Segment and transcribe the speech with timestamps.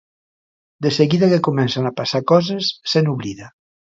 [0.85, 3.53] De seguida que comencen a passar coses se n'oblida.